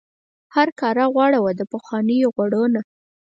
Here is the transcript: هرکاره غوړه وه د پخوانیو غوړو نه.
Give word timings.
هرکاره 0.55 1.05
غوړه 1.13 1.39
وه 1.41 1.51
د 1.59 1.61
پخوانیو 1.71 2.33
غوړو 2.35 2.63
نه. 2.73 2.81